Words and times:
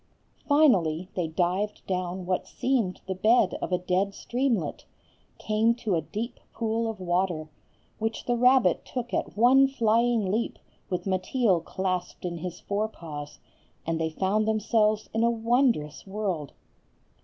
Finally, 0.47 1.09
they 1.13 1.27
dived 1.27 1.85
down 1.85 2.25
what 2.25 2.47
seemed 2.47 3.01
the 3.05 3.13
bed 3.13 3.53
of 3.61 3.71
a 3.71 3.77
dead 3.77 4.15
streamlet, 4.15 4.83
came 5.37 5.75
to 5.75 5.93
a 5.93 6.01
deep 6.01 6.39
pool 6.55 6.89
of 6.89 6.99
water, 6.99 7.49
which 7.99 8.25
the 8.25 8.35
rabbit 8.35 8.83
took 8.83 9.13
at 9.13 9.37
one 9.37 9.67
flying 9.67 10.31
leap 10.31 10.57
with 10.89 11.05
Mateel 11.05 11.63
clasped 11.63 12.25
in 12.25 12.37
his 12.39 12.59
forepaws, 12.61 13.37
and 13.85 14.01
they 14.01 14.09
found 14.09 14.47
themselves 14.47 15.07
in 15.13 15.23
a 15.23 15.29
wondrous 15.29 16.07
world. 16.07 16.53